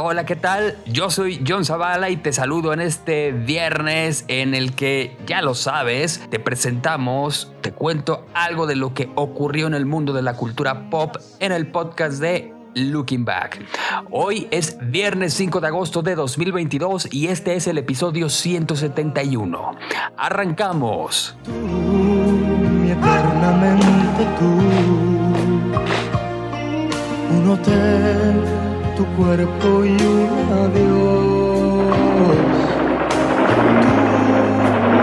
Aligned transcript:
Hola, 0.00 0.24
¿qué 0.26 0.34
tal? 0.34 0.76
Yo 0.86 1.08
soy 1.10 1.44
John 1.46 1.64
Zavala 1.64 2.10
y 2.10 2.16
te 2.16 2.32
saludo 2.32 2.72
en 2.72 2.80
este 2.80 3.32
viernes 3.32 4.24
en 4.28 4.54
el 4.54 4.74
que, 4.74 5.16
ya 5.26 5.40
lo 5.40 5.54
sabes, 5.54 6.20
te 6.30 6.40
presentamos, 6.40 7.52
te 7.60 7.72
cuento 7.72 8.26
algo 8.34 8.66
de 8.66 8.76
lo 8.76 8.92
que 8.92 9.10
ocurrió 9.14 9.66
en 9.66 9.74
el 9.74 9.86
mundo 9.86 10.12
de 10.12 10.22
la 10.22 10.34
cultura 10.34 10.90
pop 10.90 11.16
en 11.38 11.52
el 11.52 11.68
podcast 11.68 12.18
de 12.20 12.52
Looking 12.74 13.24
Back. 13.24 13.64
Hoy 14.10 14.48
es 14.50 14.78
viernes 14.80 15.34
5 15.34 15.60
de 15.60 15.66
agosto 15.68 16.02
de 16.02 16.16
2022 16.16 17.12
y 17.12 17.28
este 17.28 17.54
es 17.54 17.66
el 17.68 17.78
episodio 17.78 18.28
171. 18.28 19.76
Arrancamos. 20.16 21.36
Tú, 21.44 21.52
mi 21.52 22.90
eternamente 22.90 24.26
tú, 24.38 24.58
un 27.30 27.50
hotel 27.50 28.73
tu 28.96 29.04
cuerpo 29.16 29.84
y 29.84 29.88
un 29.90 30.28
adiós. 30.64 31.96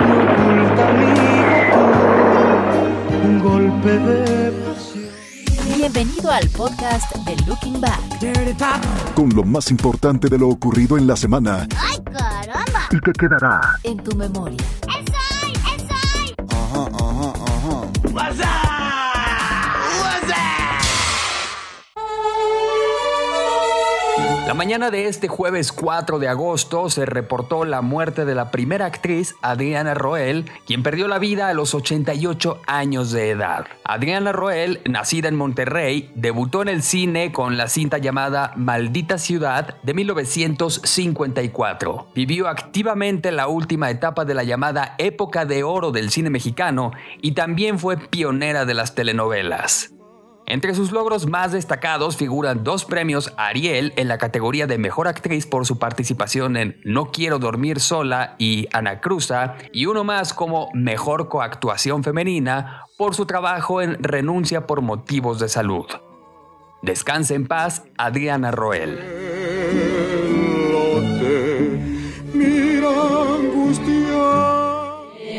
Tu 0.08 0.14
oculta 0.22 0.90
amigo, 0.90 1.82
un 3.24 3.40
golpe 3.40 3.92
de 4.00 4.52
pasión. 4.52 5.10
Bienvenido 5.78 6.32
al 6.32 6.48
podcast 6.50 7.16
de 7.26 7.36
Looking 7.48 7.82
Back. 7.82 8.00
Con 9.16 9.30
lo 9.30 9.44
más 9.44 9.72
importante 9.72 10.30
de 10.30 10.38
lo 10.38 10.50
ocurrido 10.50 10.98
en 10.98 11.08
la 11.08 11.16
semana 11.16 11.68
¡Ay, 11.78 11.98
caramba! 12.04 12.88
y 12.92 13.00
que 13.00 13.12
quedará 13.14 13.62
En 13.84 13.98
tu 13.98 14.16
memoria. 14.16 14.58
¡Esoy! 14.88 15.54
¡Esoy! 15.76 16.36
La 24.52 24.56
mañana 24.56 24.92
de 24.92 25.08
este 25.08 25.30
jueves 25.30 25.72
4 25.72 26.20
de 26.20 26.28
agosto 26.28 26.90
se 26.90 27.06
reportó 27.06 27.64
la 27.64 27.82
muerte 27.82 28.26
de 28.26 28.36
la 28.36 28.52
primera 28.52 28.86
actriz 28.86 29.34
Adriana 29.42 29.94
Roel, 29.94 30.52
quien 30.68 30.84
perdió 30.84 31.08
la 31.08 31.20
vida 31.20 31.48
a 31.48 31.54
los 31.54 31.74
88 31.74 32.60
años 32.68 33.14
de 33.14 33.30
edad. 33.30 33.66
Adriana 33.86 34.34
Roel, 34.34 34.82
nacida 34.84 35.30
en 35.30 35.38
Monterrey, 35.38 36.12
debutó 36.16 36.64
en 36.64 36.68
el 36.68 36.84
cine 36.84 37.32
con 37.32 37.56
la 37.56 37.70
cinta 37.70 37.98
llamada 37.98 38.52
Maldita 38.58 39.20
Ciudad 39.20 39.78
de 39.84 39.94
1954. 39.94 42.08
Vivió 42.14 42.50
activamente 42.50 43.32
la 43.32 43.48
última 43.48 43.90
etapa 43.90 44.26
de 44.26 44.34
la 44.34 44.44
llamada 44.44 44.96
época 44.98 45.46
de 45.46 45.64
oro 45.64 45.92
del 45.92 46.10
cine 46.10 46.30
mexicano 46.30 46.92
y 47.22 47.32
también 47.32 47.80
fue 47.80 47.96
pionera 47.96 48.66
de 48.66 48.74
las 48.74 48.96
telenovelas. 48.96 49.94
Entre 50.46 50.74
sus 50.74 50.92
logros 50.92 51.28
más 51.28 51.52
destacados 51.52 52.18
figuran 52.18 52.64
dos 52.64 52.86
premios 52.86 53.34
Ariel 53.38 53.94
en 53.96 54.08
la 54.08 54.18
categoría 54.18 54.68
de 54.68 54.78
Mejor 54.78 55.08
Actriz 55.08 55.46
por 55.46 55.66
su 55.66 55.80
participación 55.80 56.58
en 56.58 56.82
No 56.84 57.12
Quiero 57.12 57.40
Dormir 57.40 57.80
Sola 57.80 58.36
y 58.38 58.68
Ana 58.74 59.00
Cruza, 59.00 59.56
y 59.72 59.86
uno 59.86 60.04
más 60.04 60.34
como 60.34 60.70
Mejor 60.74 61.30
Coactuación 61.30 62.04
Femenina 62.04 62.86
por 62.98 63.16
su 63.16 63.26
trabajo 63.26 63.82
en 63.82 64.04
Renuncia 64.04 64.68
por 64.68 64.82
Motivos 64.82 65.40
de 65.40 65.48
Salud. 65.48 65.86
Descanse 66.82 67.36
en 67.36 67.48
paz, 67.48 67.84
Adriana 67.98 68.52
Roel. 68.52 69.00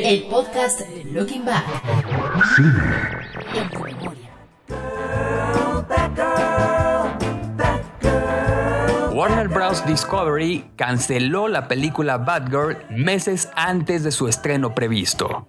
El 0.04 0.22
podcast 0.24 0.80
de 0.80 1.04
Looking 1.04 1.44
Back. 1.44 1.64
En 3.54 4.21
Discovery 9.80 10.70
canceló 10.76 11.48
la 11.48 11.66
película 11.66 12.18
Batgirl 12.18 12.76
meses 12.90 13.50
antes 13.56 14.04
de 14.04 14.12
su 14.12 14.28
estreno 14.28 14.74
previsto. 14.74 15.46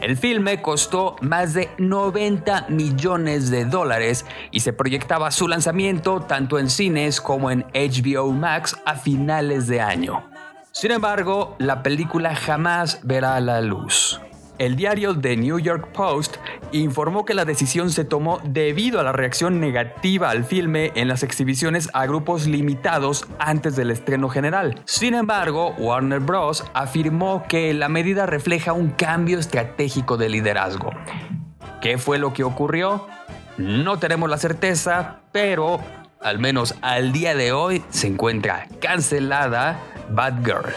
El 0.00 0.18
filme 0.18 0.60
costó 0.60 1.16
más 1.22 1.54
de 1.54 1.70
90 1.78 2.66
millones 2.68 3.50
de 3.50 3.64
dólares 3.64 4.26
y 4.50 4.60
se 4.60 4.74
proyectaba 4.74 5.30
su 5.30 5.48
lanzamiento 5.48 6.20
tanto 6.20 6.58
en 6.58 6.68
cines 6.68 7.20
como 7.22 7.50
en 7.50 7.64
HBO 7.72 8.30
Max 8.32 8.76
a 8.84 8.94
finales 8.94 9.66
de 9.68 9.80
año. 9.80 10.22
Sin 10.70 10.90
embargo, 10.90 11.56
la 11.58 11.82
película 11.82 12.36
jamás 12.36 13.00
verá 13.02 13.40
la 13.40 13.62
luz. 13.62 14.20
El 14.58 14.76
diario 14.76 15.18
The 15.18 15.36
New 15.36 15.58
York 15.58 15.88
Post 15.92 16.36
informó 16.72 17.24
que 17.24 17.34
la 17.34 17.44
decisión 17.44 17.90
se 17.90 18.04
tomó 18.04 18.40
debido 18.44 19.00
a 19.00 19.02
la 19.02 19.12
reacción 19.12 19.60
negativa 19.60 20.30
al 20.30 20.44
filme 20.44 20.92
en 20.94 21.08
las 21.08 21.22
exhibiciones 21.22 21.88
a 21.94 22.06
grupos 22.06 22.46
limitados 22.46 23.26
antes 23.38 23.76
del 23.76 23.90
estreno 23.90 24.28
general. 24.28 24.80
Sin 24.84 25.14
embargo, 25.14 25.74
Warner 25.78 26.20
Bros. 26.20 26.64
afirmó 26.74 27.44
que 27.48 27.72
la 27.74 27.88
medida 27.88 28.26
refleja 28.26 28.72
un 28.72 28.90
cambio 28.90 29.38
estratégico 29.38 30.16
de 30.16 30.28
liderazgo. 30.28 30.90
¿Qué 31.80 31.98
fue 31.98 32.18
lo 32.18 32.32
que 32.32 32.44
ocurrió? 32.44 33.06
No 33.58 33.98
tenemos 33.98 34.30
la 34.30 34.38
certeza, 34.38 35.20
pero 35.32 35.80
al 36.20 36.38
menos 36.38 36.74
al 36.82 37.12
día 37.12 37.34
de 37.34 37.52
hoy 37.52 37.82
se 37.90 38.06
encuentra 38.06 38.68
cancelada 38.80 39.80
Bad 40.10 40.44
Girl. 40.44 40.72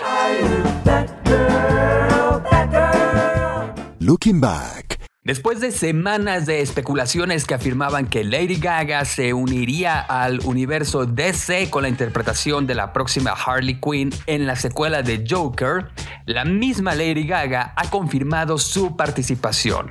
Looking 4.05 4.39
Back. 4.39 4.99
Después 5.23 5.61
de 5.61 5.71
semanas 5.71 6.45
de 6.45 6.61
especulaciones 6.61 7.45
que 7.45 7.55
afirmaban 7.55 8.05
que 8.05 8.23
Lady 8.23 8.57
Gaga 8.57 9.03
se 9.03 9.33
uniría 9.33 9.99
al 9.99 10.41
universo 10.41 11.07
DC 11.07 11.71
con 11.71 11.81
la 11.81 11.89
interpretación 11.89 12.67
de 12.67 12.75
la 12.75 12.93
próxima 12.93 13.31
Harley 13.31 13.81
Quinn 13.81 14.11
en 14.27 14.45
la 14.45 14.55
secuela 14.57 15.01
de 15.01 15.25
Joker, 15.27 15.89
la 16.27 16.45
misma 16.45 16.93
Lady 16.93 17.25
Gaga 17.25 17.73
ha 17.75 17.89
confirmado 17.89 18.59
su 18.59 18.95
participación. 18.95 19.89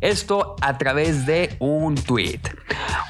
Esto 0.00 0.56
a 0.60 0.76
través 0.76 1.24
de 1.24 1.54
un 1.60 1.94
tweet. 1.94 2.40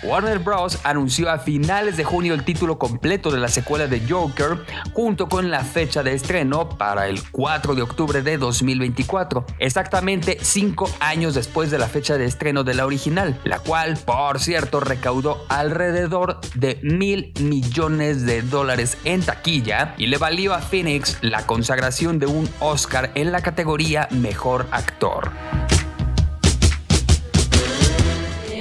Warner 0.04 0.38
Bros. 0.38 0.78
anunció 0.84 1.31
a 1.31 1.38
finales 1.38 1.97
de 1.97 2.04
junio 2.04 2.34
el 2.34 2.44
título 2.44 2.78
completo 2.78 3.31
de 3.31 3.38
la 3.38 3.48
secuela 3.48 3.87
de 3.87 4.03
Joker 4.06 4.65
junto 4.92 5.28
con 5.28 5.50
la 5.50 5.65
fecha 5.65 6.03
de 6.03 6.12
estreno 6.12 6.69
para 6.69 7.09
el 7.09 7.22
4 7.31 7.75
de 7.75 7.82
octubre 7.82 8.22
de 8.22 8.37
2024, 8.37 9.47
exactamente 9.59 10.37
cinco 10.43 10.91
años 11.00 11.34
después 11.34 11.70
de 11.70 11.78
la 11.78 11.88
fecha 11.88 12.19
de 12.19 12.26
estreno 12.26 12.64
de 12.64 12.75
la 12.75 12.84
original, 12.84 13.41
la 13.44 13.60
cual, 13.60 13.97
por 13.97 14.41
cierto, 14.41 14.81
recaudó 14.81 15.44
alrededor 15.48 16.38
de 16.54 16.78
mil 16.82 17.32
millones 17.41 18.26
de 18.26 18.43
dólares 18.43 18.98
en 19.04 19.22
taquilla 19.22 19.94
y 19.97 20.09
le 20.09 20.19
valió 20.19 20.53
a 20.53 20.59
Phoenix 20.59 21.19
la 21.22 21.47
consagración 21.47 22.19
de 22.19 22.26
un 22.26 22.48
Oscar 22.60 23.10
en 23.14 23.32
la 23.32 23.41
categoría 23.41 24.09
Mejor 24.10 24.66
Actor. 24.70 25.32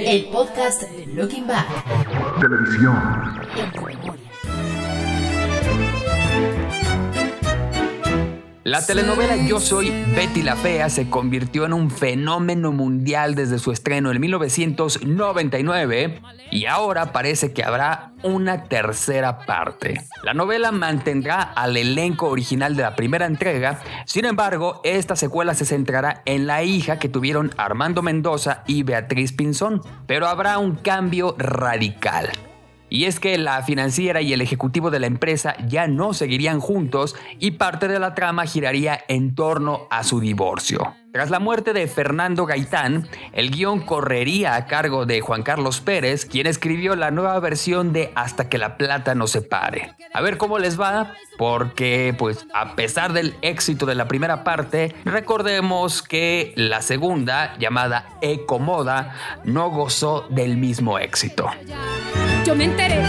El 0.06 0.26
podcast 0.26 0.82
Looking 1.14 1.46
Back. 1.46 1.66
Televisión. 2.38 2.94
En 3.56 3.72
tu 3.72 3.80
memoria. 3.80 4.23
La 8.64 8.84
telenovela 8.84 9.36
Yo 9.36 9.60
Soy 9.60 9.90
Betty 10.16 10.40
la 10.40 10.56
Fea 10.56 10.88
se 10.88 11.10
convirtió 11.10 11.66
en 11.66 11.74
un 11.74 11.90
fenómeno 11.90 12.72
mundial 12.72 13.34
desde 13.34 13.58
su 13.58 13.72
estreno 13.72 14.10
en 14.10 14.18
1999 14.18 16.22
y 16.50 16.64
ahora 16.64 17.12
parece 17.12 17.52
que 17.52 17.62
habrá 17.62 18.12
una 18.22 18.64
tercera 18.64 19.44
parte. 19.44 20.00
La 20.22 20.32
novela 20.32 20.72
mantendrá 20.72 21.42
al 21.42 21.76
elenco 21.76 22.28
original 22.28 22.74
de 22.74 22.84
la 22.84 22.96
primera 22.96 23.26
entrega, 23.26 23.82
sin 24.06 24.24
embargo, 24.24 24.80
esta 24.82 25.14
secuela 25.14 25.52
se 25.52 25.66
centrará 25.66 26.22
en 26.24 26.46
la 26.46 26.62
hija 26.62 26.98
que 26.98 27.10
tuvieron 27.10 27.50
Armando 27.58 28.00
Mendoza 28.00 28.64
y 28.66 28.82
Beatriz 28.82 29.34
Pinzón, 29.34 29.82
pero 30.06 30.26
habrá 30.26 30.56
un 30.56 30.76
cambio 30.76 31.34
radical. 31.36 32.30
Y 32.94 33.06
es 33.06 33.18
que 33.18 33.36
la 33.38 33.60
financiera 33.64 34.22
y 34.22 34.32
el 34.32 34.40
ejecutivo 34.40 34.88
de 34.88 35.00
la 35.00 35.08
empresa 35.08 35.56
ya 35.66 35.88
no 35.88 36.14
seguirían 36.14 36.60
juntos 36.60 37.16
y 37.40 37.50
parte 37.50 37.88
de 37.88 37.98
la 37.98 38.14
trama 38.14 38.46
giraría 38.46 39.00
en 39.08 39.34
torno 39.34 39.88
a 39.90 40.04
su 40.04 40.20
divorcio. 40.20 40.94
Tras 41.12 41.28
la 41.28 41.40
muerte 41.40 41.72
de 41.72 41.88
Fernando 41.88 42.46
Gaitán, 42.46 43.08
el 43.32 43.50
guion 43.50 43.80
correría 43.80 44.54
a 44.54 44.66
cargo 44.66 45.06
de 45.06 45.20
Juan 45.20 45.42
Carlos 45.42 45.80
Pérez, 45.80 46.24
quien 46.24 46.46
escribió 46.46 46.94
la 46.94 47.10
nueva 47.10 47.40
versión 47.40 47.92
de 47.92 48.12
Hasta 48.14 48.48
que 48.48 48.58
la 48.58 48.76
plata 48.76 49.16
nos 49.16 49.32
separe. 49.32 49.96
A 50.12 50.20
ver 50.20 50.38
cómo 50.38 50.60
les 50.60 50.80
va, 50.80 51.14
porque 51.36 52.14
pues 52.16 52.46
a 52.54 52.76
pesar 52.76 53.12
del 53.12 53.34
éxito 53.42 53.86
de 53.86 53.96
la 53.96 54.06
primera 54.06 54.44
parte, 54.44 54.94
recordemos 55.04 56.00
que 56.00 56.52
la 56.54 56.80
segunda, 56.80 57.58
llamada 57.58 58.18
Ecomoda, 58.20 59.16
no 59.42 59.70
gozó 59.70 60.28
del 60.30 60.58
mismo 60.58 61.00
éxito. 61.00 61.50
Yo 62.44 62.54
me 62.54 62.64
enteré, 62.64 63.00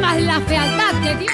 más 0.00 0.20
la 0.20 0.40
fealdad 0.40 0.92
de 0.94 1.14
Dios. 1.16 1.32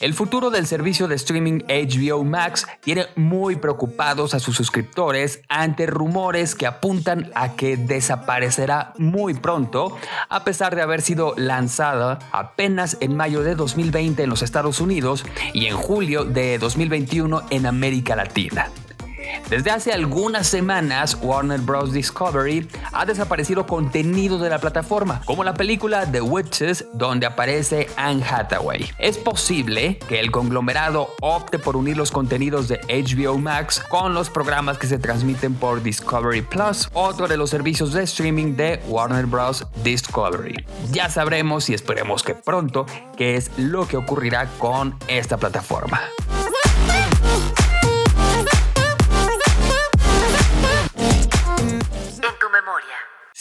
El 0.00 0.12
futuro 0.12 0.50
del 0.50 0.66
servicio 0.66 1.08
de 1.08 1.14
streaming 1.14 1.60
HBO 1.68 2.24
Max 2.24 2.66
tiene 2.80 3.06
muy 3.16 3.56
preocupados 3.56 4.34
a 4.34 4.40
sus 4.40 4.56
suscriptores 4.56 5.40
ante 5.48 5.86
rumores 5.86 6.54
que 6.54 6.66
apuntan 6.66 7.30
a 7.34 7.54
que 7.54 7.76
desaparecerá 7.76 8.92
muy 8.98 9.34
pronto, 9.34 9.96
a 10.28 10.44
pesar 10.44 10.76
de 10.76 10.82
haber 10.82 11.00
sido 11.00 11.34
lanzada 11.36 12.18
apenas 12.32 12.98
en 13.00 13.16
mayo 13.16 13.42
de 13.42 13.54
2020 13.54 14.24
en 14.24 14.28
los 14.30 14.42
Estados 14.42 14.80
Unidos 14.80 15.24
y 15.54 15.66
en 15.66 15.76
julio 15.76 16.24
de 16.24 16.58
2021 16.58 17.44
en 17.50 17.66
América 17.66 18.14
Latina. 18.16 18.70
Desde 19.48 19.70
hace 19.70 19.92
algunas 19.92 20.46
semanas, 20.46 21.18
Warner 21.20 21.60
Bros. 21.60 21.92
Discovery 21.92 22.68
ha 22.92 23.04
desaparecido 23.04 23.66
contenido 23.66 24.38
de 24.38 24.48
la 24.48 24.58
plataforma, 24.58 25.20
como 25.24 25.44
la 25.44 25.54
película 25.54 26.10
The 26.10 26.22
Witches, 26.22 26.86
donde 26.94 27.26
aparece 27.26 27.88
Anne 27.96 28.24
Hathaway. 28.24 28.90
Es 28.98 29.18
posible 29.18 29.98
que 30.08 30.20
el 30.20 30.30
conglomerado 30.30 31.14
opte 31.20 31.58
por 31.58 31.76
unir 31.76 31.96
los 31.96 32.10
contenidos 32.10 32.68
de 32.68 32.80
HBO 32.88 33.38
Max 33.38 33.82
con 33.88 34.14
los 34.14 34.30
programas 34.30 34.78
que 34.78 34.86
se 34.86 34.98
transmiten 34.98 35.54
por 35.54 35.82
Discovery 35.82 36.42
Plus, 36.42 36.88
otro 36.92 37.28
de 37.28 37.36
los 37.36 37.50
servicios 37.50 37.92
de 37.92 38.04
streaming 38.04 38.56
de 38.56 38.80
Warner 38.88 39.26
Bros. 39.26 39.66
Discovery. 39.84 40.64
Ya 40.90 41.10
sabremos 41.10 41.68
y 41.68 41.74
esperemos 41.74 42.22
que 42.22 42.34
pronto 42.34 42.86
qué 43.16 43.36
es 43.36 43.50
lo 43.58 43.86
que 43.86 43.96
ocurrirá 43.96 44.48
con 44.58 44.96
esta 45.08 45.36
plataforma. 45.36 46.00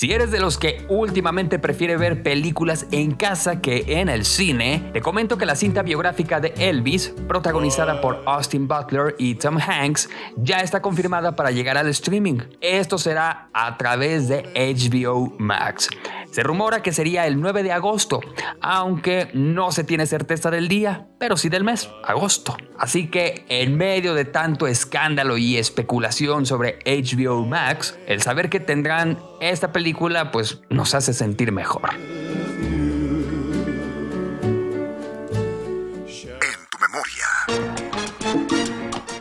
Si 0.01 0.11
eres 0.11 0.31
de 0.31 0.39
los 0.39 0.57
que 0.57 0.83
últimamente 0.89 1.59
prefiere 1.59 1.95
ver 1.95 2.23
películas 2.23 2.87
en 2.89 3.11
casa 3.11 3.61
que 3.61 3.83
en 3.99 4.09
el 4.09 4.25
cine, 4.25 4.89
te 4.93 4.99
comento 4.99 5.37
que 5.37 5.45
la 5.45 5.55
cinta 5.55 5.83
biográfica 5.83 6.39
de 6.39 6.55
Elvis, 6.57 7.13
protagonizada 7.27 8.01
por 8.01 8.23
Austin 8.25 8.67
Butler 8.67 9.13
y 9.19 9.35
Tom 9.35 9.59
Hanks, 9.59 10.09
ya 10.37 10.61
está 10.61 10.81
confirmada 10.81 11.35
para 11.35 11.51
llegar 11.51 11.77
al 11.77 11.87
streaming. 11.89 12.39
Esto 12.61 12.97
será 12.97 13.51
a 13.53 13.77
través 13.77 14.27
de 14.27 14.41
HBO 14.55 15.35
Max. 15.37 15.87
Se 16.31 16.41
rumora 16.41 16.81
que 16.81 16.93
sería 16.93 17.27
el 17.27 17.39
9 17.39 17.61
de 17.61 17.71
agosto, 17.71 18.21
aunque 18.59 19.29
no 19.33 19.71
se 19.71 19.83
tiene 19.83 20.07
certeza 20.07 20.49
del 20.49 20.67
día, 20.67 21.09
pero 21.19 21.37
sí 21.37 21.49
del 21.49 21.65
mes, 21.65 21.89
agosto. 22.05 22.57
Así 22.79 23.07
que 23.07 23.45
en 23.49 23.77
medio 23.77 24.15
de 24.15 24.25
tanto 24.25 24.65
escándalo 24.65 25.37
y 25.37 25.57
especulación 25.57 26.47
sobre 26.47 26.79
HBO 26.85 27.45
Max, 27.45 27.99
el 28.07 28.21
saber 28.21 28.49
que 28.49 28.61
tendrán 28.61 29.19
esta 29.41 29.71
película 29.71 29.90
pues 30.31 30.59
nos 30.69 30.95
hace 30.95 31.13
sentir 31.13 31.51
mejor. 31.51 31.89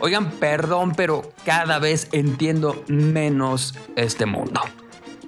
Oigan, 0.02 0.30
perdón, 0.30 0.94
pero 0.96 1.32
cada 1.44 1.78
vez 1.78 2.08
entiendo 2.12 2.82
menos 2.88 3.74
este 3.96 4.26
mundo. 4.26 4.62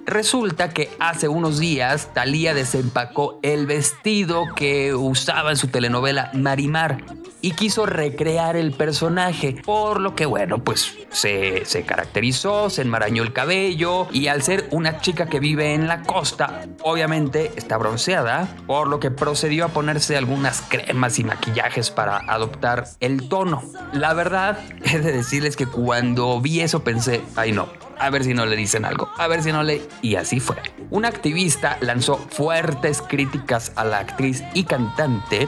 Resulta 0.05 0.71
que 0.71 0.89
hace 0.99 1.27
unos 1.27 1.59
días 1.59 2.13
Thalía 2.13 2.53
desempacó 2.53 3.39
el 3.43 3.65
vestido 3.65 4.43
que 4.55 4.93
usaba 4.93 5.51
en 5.51 5.57
su 5.57 5.67
telenovela 5.67 6.31
Marimar 6.33 6.97
y 7.43 7.51
quiso 7.51 7.85
recrear 7.85 8.55
el 8.55 8.71
personaje, 8.71 9.61
por 9.65 9.99
lo 9.99 10.15
que 10.15 10.25
bueno, 10.25 10.59
pues 10.59 10.95
se, 11.09 11.65
se, 11.65 11.83
caracterizó, 11.83 12.69
se 12.69 12.83
enmarañó 12.83 13.21
el 13.21 13.33
cabello 13.33 14.07
y 14.13 14.27
al 14.27 14.41
ser 14.43 14.69
una 14.71 15.01
chica 15.01 15.25
que 15.25 15.41
vive 15.41 15.73
en 15.73 15.89
la 15.89 16.03
costa, 16.03 16.65
obviamente 16.83 17.51
está 17.57 17.77
bronceada, 17.77 18.47
por 18.65 18.87
lo 18.87 19.01
que 19.01 19.11
procedió 19.11 19.65
a 19.65 19.67
ponerse 19.67 20.15
algunas 20.15 20.61
cremas 20.61 21.19
y 21.19 21.25
maquillajes 21.25 21.91
para 21.91 22.17
adoptar 22.17 22.85
el 23.01 23.27
tono. 23.27 23.61
La 23.91 24.13
verdad 24.13 24.57
es 24.81 25.03
de 25.03 25.11
decirles 25.11 25.57
que 25.57 25.67
cuando 25.67 26.39
vi 26.39 26.61
eso 26.61 26.85
pensé, 26.85 27.21
ay 27.35 27.51
no, 27.51 27.67
a 27.99 28.09
ver 28.09 28.23
si 28.23 28.33
no 28.33 28.45
le 28.45 28.55
dicen 28.55 28.85
algo, 28.85 29.09
a 29.17 29.27
ver 29.27 29.43
si 29.43 29.51
no 29.51 29.63
le... 29.63 29.81
Y 30.01 30.15
así 30.15 30.39
fue. 30.39 30.57
Un 30.89 31.05
activista 31.05 31.77
lanzó 31.81 32.17
fuertes 32.17 33.01
críticas 33.01 33.71
a 33.75 33.83
la 33.83 33.99
actriz 33.99 34.43
y 34.53 34.63
cantante, 34.63 35.47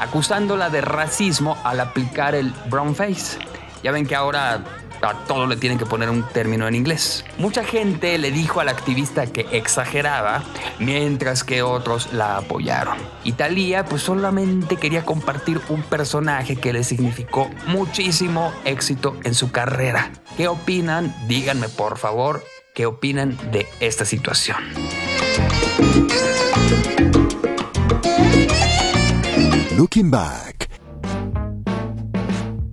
acusándola 0.00 0.70
de 0.70 0.80
racismo 0.80 1.56
al 1.64 1.80
aplicar 1.80 2.34
el 2.34 2.52
brown 2.70 2.94
face. 2.94 3.38
Ya 3.82 3.92
ven 3.92 4.06
que 4.06 4.14
ahora 4.14 4.64
a 5.02 5.14
todo 5.26 5.46
le 5.46 5.56
tienen 5.56 5.78
que 5.78 5.86
poner 5.86 6.10
un 6.10 6.22
término 6.22 6.66
en 6.66 6.74
inglés. 6.74 7.24
Mucha 7.38 7.64
gente 7.64 8.18
le 8.18 8.30
dijo 8.30 8.60
al 8.60 8.68
activista 8.68 9.26
que 9.26 9.46
exageraba, 9.52 10.42
mientras 10.78 11.44
que 11.44 11.62
otros 11.62 12.12
la 12.12 12.38
apoyaron. 12.38 12.96
Italia 13.24 13.84
pues 13.84 14.02
solamente 14.02 14.76
quería 14.76 15.04
compartir 15.04 15.60
un 15.68 15.82
personaje 15.82 16.56
que 16.56 16.72
le 16.72 16.84
significó 16.84 17.50
muchísimo 17.66 18.52
éxito 18.64 19.16
en 19.24 19.34
su 19.34 19.50
carrera. 19.50 20.10
¿Qué 20.36 20.48
opinan? 20.48 21.14
Díganme 21.28 21.68
por 21.68 21.98
favor, 21.98 22.42
¿qué 22.74 22.86
opinan 22.86 23.36
de 23.50 23.66
esta 23.80 24.04
situación? 24.04 24.58
Looking 29.76 30.10
back. 30.10 30.55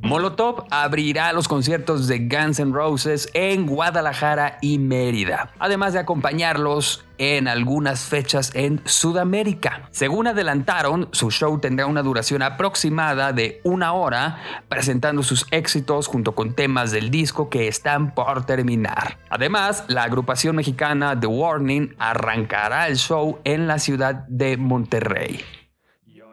Molotov 0.04 0.66
abrirá 0.70 1.32
los 1.32 1.48
conciertos 1.48 2.08
de 2.10 2.20
Guns 2.20 2.60
N' 2.60 2.74
Roses 2.74 3.30
en 3.34 3.66
Guadalajara 3.66 4.58
y 4.60 4.78
Mérida, 4.78 5.54
además 5.60 5.94
de 5.94 6.00
acompañarlos 6.00 7.06
en 7.18 7.48
algunas 7.48 8.04
fechas 8.04 8.52
en 8.54 8.82
Sudamérica. 8.84 9.88
Según 9.92 10.28
adelantaron, 10.28 11.08
su 11.14 11.32
show 11.32 11.58
tendrá 11.58 11.86
una 11.86 12.04
duración 12.04 12.42
aproximada 12.42 13.32
de 13.32 13.62
una 13.64 13.94
hora, 13.94 14.40
presentando 14.68 15.24
sus 15.24 15.48
éxitos 15.52 16.08
junto 16.08 16.36
con 16.36 16.54
temas 16.54 16.92
del 16.92 17.10
disco 17.10 17.50
que 17.50 17.70
están 17.70 18.14
por 18.14 18.46
terminar. 18.46 19.18
Además, 19.30 19.86
la 19.88 20.04
agrupación 20.04 20.58
mexicana 20.58 21.18
The 21.18 21.28
Warning 21.28 21.96
arrancará 21.98 22.90
el 22.90 22.98
show 22.98 23.40
en 23.46 23.68
la 23.68 23.80
ciudad 23.80 24.26
de 24.28 24.58
Monterrey. 24.58 25.63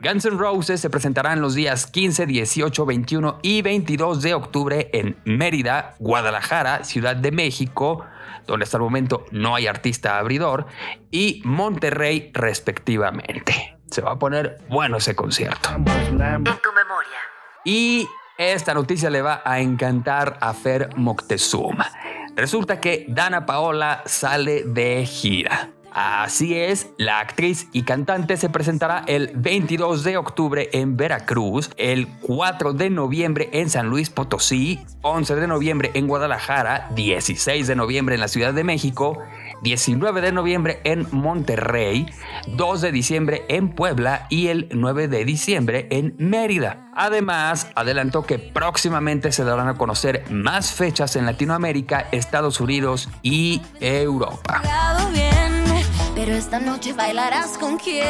Guns 0.03 0.25
N' 0.25 0.39
Roses 0.39 0.81
se 0.81 0.89
presentarán 0.89 1.43
los 1.43 1.55
días 1.55 1.87
15, 1.87 2.25
18, 2.25 2.87
21 2.87 3.39
y 3.43 3.61
22 3.61 4.23
de 4.23 4.33
octubre 4.33 4.89
en 4.95 5.21
Mérida, 5.25 5.95
Guadalajara, 5.99 6.85
Ciudad 6.85 7.17
de 7.17 7.31
México, 7.31 8.07
donde 8.47 8.65
hasta 8.65 8.79
el 8.79 8.83
momento 8.83 9.27
no 9.31 9.55
hay 9.55 9.67
artista 9.67 10.19
abridor, 10.19 10.67
y 11.11 11.43
Monterrey 11.45 12.31
respectivamente. 12.33 13.79
Se 13.91 14.01
va 14.01 14.13
a 14.13 14.19
poner 14.19 14.57
bueno 14.71 14.97
ese 14.97 15.15
concierto. 15.15 15.69
En 15.77 15.85
tu 16.45 16.73
memoria. 16.73 17.19
Y 17.67 18.09
esta 18.39 18.73
noticia 18.73 19.11
le 19.11 19.21
va 19.21 19.43
a 19.45 19.61
encantar 19.61 20.39
a 20.41 20.55
Fer 20.55 20.97
Moctezuma. 20.97 21.91
Resulta 22.35 22.81
que 22.81 23.05
Dana 23.07 23.45
Paola 23.45 24.03
sale 24.07 24.63
de 24.65 25.05
gira. 25.05 25.69
Así 25.93 26.55
es, 26.55 26.89
la 26.99 27.19
actriz 27.19 27.69
y 27.73 27.83
cantante 27.83 28.37
se 28.37 28.49
presentará 28.49 29.03
el 29.07 29.33
22 29.35 30.05
de 30.05 30.17
octubre 30.17 30.69
en 30.73 30.97
Veracruz, 30.97 31.71
el 31.77 32.07
4 32.21 32.73
de 32.73 32.91
noviembre 32.91 33.51
en 33.53 33.71
San 33.71 33.89
Luis 33.89 34.09
Potosí, 34.09 34.81
11 35.03 35.35
de 35.35 35.47
noviembre 35.47 35.91
en 35.95 36.07
Guadalajara, 36.07 36.89
16 36.95 37.67
de 37.67 37.75
noviembre 37.75 38.15
en 38.15 38.21
la 38.21 38.29
Ciudad 38.29 38.55
de 38.55 38.63
México, 38.63 39.19
19 39.63 40.21
de 40.21 40.33
noviembre 40.33 40.81
en 40.85 41.07
Monterrey, 41.11 42.07
2 42.49 42.81
de 42.81 42.93
diciembre 42.93 43.45
en 43.49 43.71
Puebla 43.71 44.27
y 44.31 44.49
el 44.49 44.69
9 44.73 45.09
de 45.09 45.25
diciembre 45.25 45.89
en 45.91 46.15
Mérida. 46.19 46.91
Además, 46.95 47.69
adelantó 47.75 48.25
que 48.25 48.39
próximamente 48.39 49.33
se 49.33 49.45
darán 49.45 49.69
a 49.69 49.75
conocer 49.75 50.25
más 50.31 50.73
fechas 50.73 51.17
en 51.17 51.27
Latinoamérica, 51.27 52.07
Estados 52.13 52.61
Unidos 52.61 53.09
y 53.23 53.63
Europa. 53.81 54.63
Pero 56.23 56.35
esta 56.35 56.61
noche 56.61 56.93
bailarás 56.93 57.57
con 57.57 57.79
quién. 57.79 58.05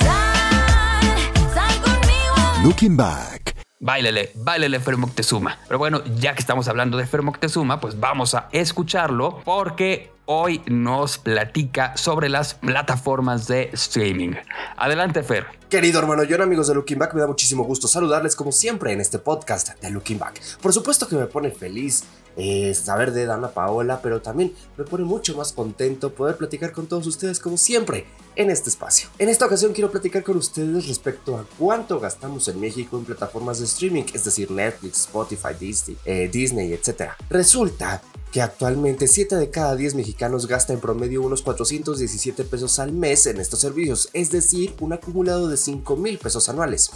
Sal, 0.00 1.52
sal 1.52 1.82
conmigo. 1.82 2.34
Looking 2.64 2.96
back. 2.96 3.54
Báilele, 3.78 4.30
báilele 4.36 4.80
Fer 4.80 4.96
Moctezuma. 4.96 5.58
Pero 5.68 5.78
bueno, 5.78 6.02
ya 6.16 6.32
que 6.32 6.40
estamos 6.40 6.66
hablando 6.68 6.96
de 6.96 7.06
Fer 7.06 7.20
Moctezuma, 7.20 7.78
pues 7.78 8.00
vamos 8.00 8.34
a 8.34 8.48
escucharlo 8.52 9.42
porque 9.44 10.10
hoy 10.24 10.62
nos 10.64 11.18
platica 11.18 11.94
sobre 11.94 12.30
las 12.30 12.54
plataformas 12.54 13.46
de 13.48 13.68
streaming. 13.74 14.32
Adelante, 14.78 15.22
Fer. 15.22 15.46
Querido 15.72 16.00
hermano 16.00 16.24
John, 16.28 16.42
amigos 16.42 16.68
de 16.68 16.74
Looking 16.74 16.98
Back, 16.98 17.14
me 17.14 17.22
da 17.22 17.26
muchísimo 17.26 17.64
gusto 17.64 17.88
saludarles 17.88 18.36
como 18.36 18.52
siempre 18.52 18.92
en 18.92 19.00
este 19.00 19.18
podcast 19.18 19.70
de 19.80 19.88
Looking 19.88 20.18
Back. 20.18 20.38
Por 20.60 20.70
supuesto 20.70 21.08
que 21.08 21.16
me 21.16 21.24
pone 21.24 21.50
feliz 21.50 22.04
eh, 22.36 22.74
saber 22.74 23.10
de 23.10 23.24
Dana 23.24 23.48
Paola, 23.48 24.02
pero 24.02 24.20
también 24.20 24.52
me 24.76 24.84
pone 24.84 25.04
mucho 25.04 25.34
más 25.34 25.50
contento 25.54 26.12
poder 26.12 26.36
platicar 26.36 26.72
con 26.72 26.86
todos 26.86 27.06
ustedes 27.06 27.40
como 27.40 27.56
siempre 27.56 28.04
en 28.36 28.50
este 28.50 28.68
espacio. 28.68 29.08
En 29.18 29.30
esta 29.30 29.46
ocasión 29.46 29.72
quiero 29.72 29.90
platicar 29.90 30.22
con 30.22 30.36
ustedes 30.36 30.88
respecto 30.88 31.38
a 31.38 31.46
cuánto 31.58 31.98
gastamos 31.98 32.48
en 32.48 32.60
México 32.60 32.98
en 32.98 33.06
plataformas 33.06 33.58
de 33.58 33.64
streaming, 33.64 34.04
es 34.12 34.24
decir, 34.24 34.50
Netflix, 34.50 35.00
Spotify, 35.00 35.54
Disney, 35.58 35.96
eh, 36.04 36.28
Disney 36.30 36.74
etc. 36.74 37.12
Resulta 37.30 38.02
que 38.32 38.40
actualmente 38.40 39.06
7 39.06 39.36
de 39.36 39.50
cada 39.50 39.76
10 39.76 39.94
mexicanos 39.94 40.46
gasta 40.46 40.72
en 40.72 40.80
promedio 40.80 41.22
unos 41.22 41.42
417 41.42 42.44
pesos 42.44 42.78
al 42.78 42.90
mes 42.90 43.26
en 43.26 43.38
estos 43.38 43.60
servicios, 43.60 44.08
es 44.14 44.30
decir, 44.30 44.74
un 44.80 44.94
acumulado 44.94 45.48
de 45.48 45.58
5 45.64 45.96
mil 45.96 46.18
pesos 46.18 46.48
anuales. 46.48 46.90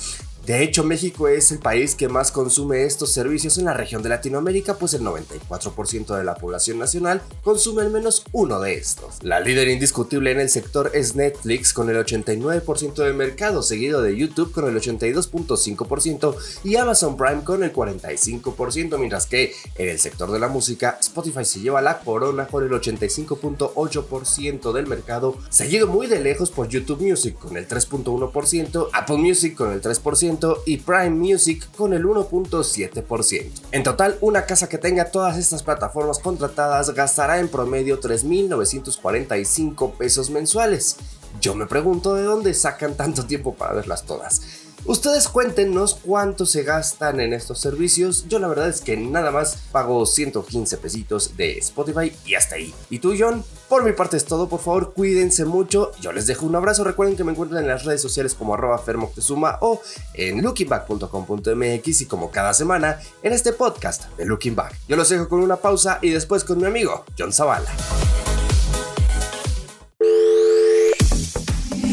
De 0.46 0.62
hecho, 0.62 0.84
México 0.84 1.26
es 1.26 1.50
el 1.50 1.58
país 1.58 1.96
que 1.96 2.08
más 2.08 2.30
consume 2.30 2.84
estos 2.84 3.10
servicios 3.10 3.58
en 3.58 3.64
la 3.64 3.74
región 3.74 4.04
de 4.04 4.10
Latinoamérica, 4.10 4.74
pues 4.74 4.94
el 4.94 5.02
94% 5.02 6.16
de 6.16 6.22
la 6.22 6.36
población 6.36 6.78
nacional 6.78 7.20
consume 7.42 7.82
al 7.82 7.90
menos 7.90 8.22
uno 8.30 8.60
de 8.60 8.74
estos. 8.74 9.24
La 9.24 9.40
líder 9.40 9.66
indiscutible 9.66 10.30
en 10.30 10.38
el 10.38 10.48
sector 10.48 10.92
es 10.94 11.16
Netflix 11.16 11.72
con 11.72 11.90
el 11.90 11.96
89% 11.96 12.94
del 12.94 13.14
mercado, 13.14 13.60
seguido 13.60 14.02
de 14.02 14.16
YouTube 14.16 14.52
con 14.52 14.68
el 14.68 14.80
82.5% 14.80 16.36
y 16.62 16.76
Amazon 16.76 17.16
Prime 17.16 17.42
con 17.42 17.64
el 17.64 17.72
45%, 17.72 18.98
mientras 18.98 19.26
que 19.26 19.52
en 19.74 19.88
el 19.88 19.98
sector 19.98 20.30
de 20.30 20.38
la 20.38 20.46
música 20.46 20.96
Spotify 21.00 21.44
se 21.44 21.58
lleva 21.58 21.82
la 21.82 21.98
corona 21.98 22.46
con 22.46 22.62
el 22.62 22.70
85.8% 22.70 24.72
del 24.72 24.86
mercado, 24.86 25.36
seguido 25.48 25.88
muy 25.88 26.06
de 26.06 26.20
lejos 26.20 26.52
por 26.52 26.68
YouTube 26.68 27.00
Music 27.00 27.36
con 27.36 27.56
el 27.56 27.66
3.1%, 27.66 28.90
Apple 28.92 29.16
Music 29.16 29.56
con 29.56 29.72
el 29.72 29.82
3%, 29.82 30.35
y 30.64 30.78
Prime 30.78 31.10
Music 31.10 31.68
con 31.76 31.92
el 31.92 32.04
1.7%. 32.04 33.50
En 33.72 33.82
total, 33.82 34.18
una 34.20 34.46
casa 34.46 34.68
que 34.68 34.78
tenga 34.78 35.10
todas 35.10 35.36
estas 35.38 35.62
plataformas 35.62 36.18
contratadas 36.18 36.94
gastará 36.94 37.38
en 37.38 37.48
promedio 37.48 38.00
3.945 38.00 39.92
pesos 39.96 40.30
mensuales. 40.30 40.96
Yo 41.40 41.54
me 41.54 41.66
pregunto 41.66 42.14
de 42.14 42.22
dónde 42.22 42.54
sacan 42.54 42.94
tanto 42.94 43.26
tiempo 43.26 43.54
para 43.54 43.74
verlas 43.74 44.04
todas. 44.04 44.65
Ustedes 44.86 45.28
cuéntenos 45.28 45.94
cuánto 45.94 46.46
se 46.46 46.62
gastan 46.62 47.18
en 47.18 47.32
estos 47.32 47.58
servicios. 47.58 48.26
Yo 48.28 48.38
la 48.38 48.46
verdad 48.46 48.68
es 48.68 48.80
que 48.80 48.96
nada 48.96 49.32
más 49.32 49.58
pago 49.72 50.06
115 50.06 50.76
pesitos 50.78 51.36
de 51.36 51.58
Spotify 51.58 52.12
y 52.24 52.36
hasta 52.36 52.54
ahí. 52.54 52.72
¿Y 52.88 53.00
tú, 53.00 53.14
John? 53.18 53.42
Por 53.68 53.82
mi 53.82 53.92
parte 53.92 54.16
es 54.16 54.24
todo, 54.24 54.48
por 54.48 54.60
favor 54.60 54.92
cuídense 54.92 55.44
mucho. 55.44 55.90
Yo 56.00 56.12
les 56.12 56.28
dejo 56.28 56.46
un 56.46 56.54
abrazo. 56.54 56.84
Recuerden 56.84 57.16
que 57.16 57.24
me 57.24 57.32
encuentran 57.32 57.64
en 57.64 57.68
las 57.68 57.84
redes 57.84 58.00
sociales 58.00 58.34
como 58.34 58.54
arroba 58.54 58.78
fermoctezuma 58.78 59.58
o 59.60 59.82
en 60.14 60.40
lookingback.com.mx 60.40 62.00
y 62.00 62.06
como 62.06 62.30
cada 62.30 62.54
semana 62.54 63.00
en 63.24 63.32
este 63.32 63.52
podcast 63.52 64.04
de 64.16 64.24
Looking 64.24 64.54
Back. 64.54 64.76
Yo 64.86 64.94
los 64.94 65.08
dejo 65.08 65.28
con 65.28 65.40
una 65.40 65.56
pausa 65.56 65.98
y 66.00 66.10
después 66.10 66.44
con 66.44 66.58
mi 66.58 66.66
amigo 66.66 67.04
John 67.18 67.32
Zavala. 67.32 67.70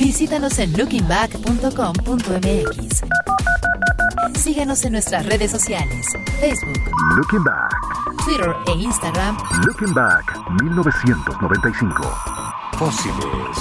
Visítanos 0.04 0.60
en 0.60 0.78
lookingback.com.mx. 0.78 3.04
Síguenos 4.38 4.84
en 4.84 4.92
nuestras 4.92 5.26
redes 5.26 5.50
sociales, 5.50 6.06
Facebook, 6.42 6.78
Looking 7.16 7.46
Back, 7.46 7.74
Twitter 8.26 8.54
e 8.68 8.72
Instagram 8.72 9.38
Looking 9.66 9.94
Back 9.94 10.26
1995. 10.62 12.04
Fósiles. 12.78 13.58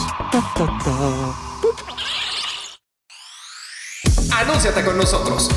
Anúnciate 4.32 4.84
con 4.84 4.96
nosotros. 4.96 5.49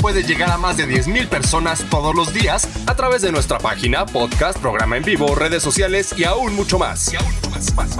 Puede 0.00 0.22
llegar 0.22 0.50
a 0.50 0.58
más 0.58 0.76
de 0.76 0.86
10.000 0.86 1.28
personas 1.28 1.84
todos 1.90 2.14
los 2.14 2.32
días 2.32 2.68
a 2.86 2.94
través 2.94 3.22
de 3.22 3.32
nuestra 3.32 3.58
página, 3.58 4.06
podcast, 4.06 4.58
programa 4.58 4.96
en 4.96 5.02
vivo, 5.02 5.34
redes 5.34 5.60
sociales 5.62 6.14
y 6.16 6.22
aún 6.24 6.54
mucho 6.54 6.78
más, 6.78 7.12
más. 7.74 7.98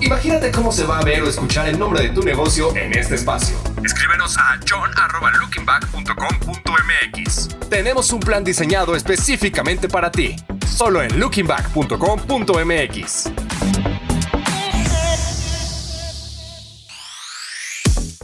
Imagínate 0.00 0.50
cómo 0.50 0.72
se 0.72 0.84
va 0.84 0.98
a 0.98 1.04
ver 1.04 1.22
o 1.22 1.28
escuchar 1.28 1.68
el 1.68 1.78
nombre 1.78 2.02
de 2.02 2.08
tu 2.10 2.22
negocio 2.22 2.76
en 2.76 2.98
este 2.98 3.14
espacio. 3.14 3.56
Escríbenos 3.84 4.36
a 4.38 4.58
john.lookingback.com.mx. 4.68 7.48
Tenemos 7.70 8.12
un 8.12 8.20
plan 8.20 8.44
diseñado 8.44 8.94
específicamente 8.94 9.88
para 9.88 10.10
ti. 10.10 10.36
Solo 10.66 11.02
en 11.02 11.18
lookingback.com.mx. 11.18 13.85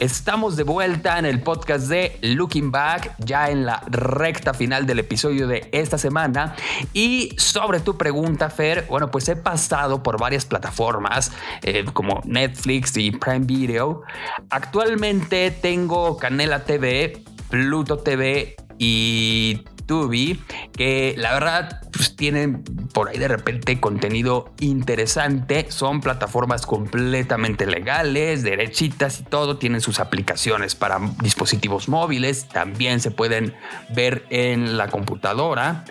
Estamos 0.03 0.57
de 0.57 0.63
vuelta 0.63 1.17
en 1.17 1.23
el 1.23 1.39
podcast 1.39 1.87
de 1.87 2.17
Looking 2.21 2.71
Back, 2.71 3.15
ya 3.19 3.49
en 3.49 3.65
la 3.65 3.81
recta 3.87 4.53
final 4.53 4.85
del 4.85 4.99
episodio 4.99 5.47
de 5.47 5.69
esta 5.71 5.97
semana. 5.97 6.57
Y 6.91 7.33
sobre 7.37 7.79
tu 7.79 7.97
pregunta, 7.97 8.49
Fer, 8.49 8.85
bueno, 8.89 9.09
pues 9.09 9.29
he 9.29 9.37
pasado 9.37 10.03
por 10.03 10.19
varias 10.19 10.45
plataformas 10.45 11.31
eh, 11.61 11.85
como 11.93 12.21
Netflix 12.25 12.97
y 12.97 13.11
Prime 13.11 13.45
Video. 13.45 14.01
Actualmente 14.49 15.51
tengo 15.51 16.17
Canela 16.17 16.65
TV, 16.65 17.23
Pluto 17.49 17.99
TV 17.99 18.57
y 18.77 19.63
Tubi, 19.85 20.41
que 20.73 21.15
la 21.17 21.33
verdad 21.33 21.81
pues, 21.91 22.15
tienen 22.15 22.63
por 22.93 23.09
ahí 23.09 23.17
de 23.17 23.27
repente 23.27 23.79
contenido 23.79 24.53
interesante. 24.59 25.67
Son 25.69 26.01
plataformas 26.01 26.65
completamente 26.65 27.65
legales, 27.65 28.43
derechitas 28.43 29.19
y 29.19 29.23
todo. 29.23 29.57
Tienen 29.57 29.81
sus 29.81 29.99
aplicaciones 29.99 30.75
para 30.75 30.99
dispositivos 31.21 31.89
móviles. 31.89 32.47
También 32.49 32.99
se 32.99 33.11
pueden 33.11 33.53
ver 33.93 34.25
en 34.29 34.77
la 34.77 34.87
computadora. 34.89 35.85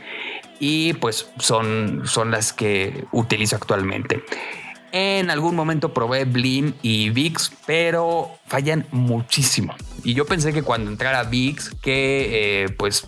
Y 0.58 0.92
pues 0.94 1.30
son, 1.38 2.02
son 2.04 2.30
las 2.30 2.52
que 2.52 3.06
utilizo 3.10 3.56
actualmente. 3.56 4.22
En 4.92 5.30
algún 5.30 5.56
momento 5.56 5.94
probé 5.94 6.26
Blim 6.26 6.74
y 6.82 7.08
VIX, 7.08 7.50
pero 7.64 8.30
fallan 8.46 8.86
muchísimo. 8.92 9.74
Y 10.04 10.12
yo 10.12 10.26
pensé 10.26 10.52
que 10.52 10.62
cuando 10.62 10.90
entrara 10.90 11.22
VIX, 11.24 11.70
que 11.80 12.64
eh, 12.64 12.68
pues 12.68 13.06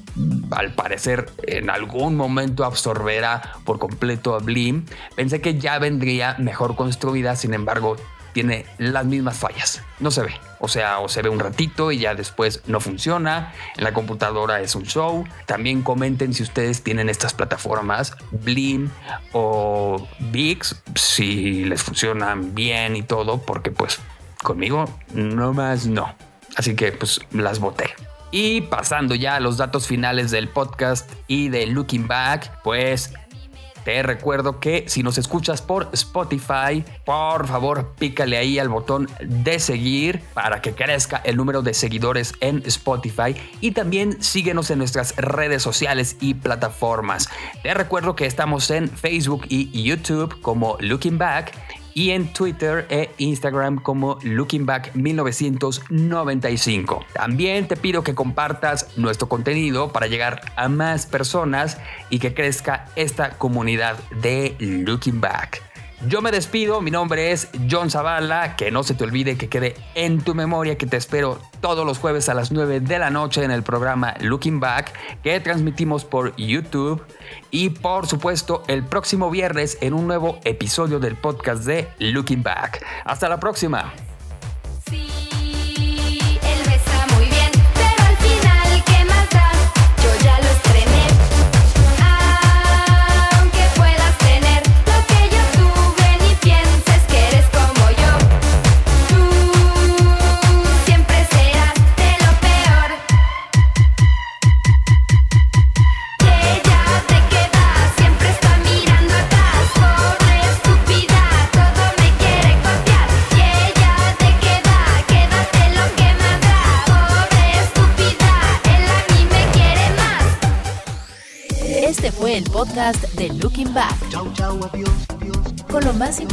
al 0.50 0.74
parecer 0.74 1.30
en 1.46 1.70
algún 1.70 2.16
momento 2.16 2.64
absorberá 2.64 3.54
por 3.64 3.78
completo 3.78 4.34
a 4.34 4.38
Blim, 4.38 4.86
pensé 5.16 5.40
que 5.40 5.58
ya 5.58 5.78
vendría 5.78 6.36
mejor 6.38 6.76
construida, 6.76 7.36
sin 7.36 7.54
embargo 7.54 7.96
tiene 8.34 8.66
las 8.78 9.06
mismas 9.06 9.38
fallas. 9.38 9.80
No 10.00 10.10
se 10.10 10.22
ve. 10.22 10.34
O 10.58 10.68
sea, 10.68 10.98
o 10.98 11.08
se 11.08 11.22
ve 11.22 11.28
un 11.30 11.38
ratito 11.38 11.92
y 11.92 11.98
ya 12.00 12.14
después 12.14 12.62
no 12.66 12.80
funciona. 12.80 13.54
En 13.76 13.84
la 13.84 13.94
computadora 13.94 14.60
es 14.60 14.74
un 14.74 14.82
show. 14.82 15.24
También 15.46 15.82
comenten 15.82 16.34
si 16.34 16.42
ustedes 16.42 16.82
tienen 16.82 17.08
estas 17.08 17.32
plataformas, 17.32 18.14
Blim 18.32 18.90
o 19.32 20.06
VIX, 20.18 20.82
si 20.96 21.64
les 21.64 21.82
funcionan 21.82 22.54
bien 22.54 22.96
y 22.96 23.02
todo, 23.02 23.38
porque 23.38 23.70
pues 23.70 24.00
conmigo 24.42 24.86
no 25.12 25.52
más 25.52 25.86
no. 25.86 26.14
Así 26.56 26.74
que 26.74 26.92
pues 26.92 27.20
las 27.32 27.60
boté. 27.60 27.94
Y 28.36 28.62
pasando 28.62 29.14
ya 29.14 29.36
a 29.36 29.40
los 29.40 29.58
datos 29.58 29.86
finales 29.86 30.32
del 30.32 30.48
podcast 30.48 31.08
y 31.28 31.50
de 31.50 31.68
Looking 31.68 32.08
Back, 32.08 32.50
pues 32.64 33.12
te 33.84 34.02
recuerdo 34.02 34.58
que 34.58 34.86
si 34.88 35.04
nos 35.04 35.18
escuchas 35.18 35.62
por 35.62 35.88
Spotify, 35.92 36.84
por 37.04 37.46
favor 37.46 37.94
pícale 37.96 38.36
ahí 38.36 38.58
al 38.58 38.68
botón 38.68 39.08
de 39.20 39.60
seguir 39.60 40.20
para 40.34 40.60
que 40.60 40.74
crezca 40.74 41.18
el 41.18 41.36
número 41.36 41.62
de 41.62 41.74
seguidores 41.74 42.32
en 42.40 42.60
Spotify 42.66 43.36
y 43.60 43.70
también 43.70 44.20
síguenos 44.20 44.68
en 44.72 44.78
nuestras 44.78 45.14
redes 45.14 45.62
sociales 45.62 46.16
y 46.20 46.34
plataformas. 46.34 47.28
Te 47.62 47.72
recuerdo 47.72 48.16
que 48.16 48.26
estamos 48.26 48.68
en 48.72 48.88
Facebook 48.88 49.46
y 49.48 49.80
YouTube 49.80 50.40
como 50.40 50.76
Looking 50.80 51.18
Back 51.18 51.52
y 51.94 52.10
en 52.10 52.32
Twitter 52.32 52.86
e 52.90 53.10
Instagram 53.18 53.78
como 53.78 54.18
Looking 54.22 54.66
Back 54.66 54.94
1995. 54.94 57.04
También 57.14 57.66
te 57.66 57.76
pido 57.76 58.04
que 58.04 58.14
compartas 58.14 58.98
nuestro 58.98 59.28
contenido 59.28 59.92
para 59.92 60.06
llegar 60.06 60.42
a 60.56 60.68
más 60.68 61.06
personas 61.06 61.78
y 62.10 62.18
que 62.18 62.34
crezca 62.34 62.88
esta 62.96 63.38
comunidad 63.38 63.96
de 64.20 64.56
Looking 64.58 65.20
Back. 65.20 65.63
Yo 66.06 66.20
me 66.20 66.30
despido, 66.30 66.82
mi 66.82 66.90
nombre 66.90 67.32
es 67.32 67.48
John 67.70 67.90
Zavala, 67.90 68.56
que 68.56 68.70
no 68.70 68.82
se 68.82 68.94
te 68.94 69.04
olvide 69.04 69.38
que 69.38 69.48
quede 69.48 69.74
en 69.94 70.20
tu 70.20 70.34
memoria 70.34 70.76
que 70.76 70.86
te 70.86 70.98
espero 70.98 71.38
todos 71.60 71.86
los 71.86 71.98
jueves 71.98 72.28
a 72.28 72.34
las 72.34 72.52
9 72.52 72.80
de 72.80 72.98
la 72.98 73.08
noche 73.08 73.42
en 73.42 73.50
el 73.50 73.62
programa 73.62 74.14
Looking 74.20 74.60
Back 74.60 74.92
que 75.22 75.40
transmitimos 75.40 76.04
por 76.04 76.36
YouTube 76.36 77.02
y 77.50 77.70
por 77.70 78.06
supuesto 78.06 78.64
el 78.68 78.84
próximo 78.84 79.30
viernes 79.30 79.78
en 79.80 79.94
un 79.94 80.06
nuevo 80.06 80.40
episodio 80.44 80.98
del 80.98 81.16
podcast 81.16 81.64
de 81.64 81.88
Looking 81.98 82.42
Back. 82.42 82.84
Hasta 83.04 83.28
la 83.28 83.40
próxima. 83.40 83.92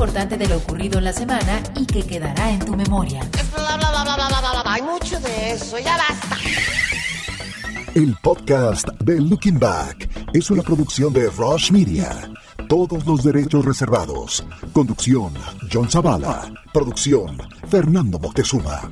Importante 0.02 0.36
de 0.36 0.48
lo 0.48 0.58
ocurrido 0.58 0.98
en 0.98 1.04
la 1.04 1.14
semana 1.14 1.62
y 1.76 1.86
que 1.86 2.02
quedará 2.02 2.50
en 2.50 2.66
tu 2.66 2.76
memoria. 2.76 3.22
Hay 4.66 4.82
mucho 4.82 5.20
de 5.20 5.52
eso, 5.52 5.78
ya 5.78 5.96
basta. 5.96 6.38
El 7.94 8.16
podcast 8.24 8.88
de 9.00 9.22
Looking 9.22 9.60
Back 9.60 10.10
es 10.34 10.50
una 10.50 10.64
producción 10.64 11.14
de 11.14 11.30
Rush 11.30 11.72
Media. 11.72 12.10
Todos 12.68 13.06
los 13.06 13.24
derechos 13.24 13.64
reservados. 13.64 14.44
Conducción, 14.74 15.34
John 15.72 15.88
Zavala. 15.88 16.52
Producción, 16.74 17.38
Fernando 17.70 18.18
Moctezuma. 18.18 18.92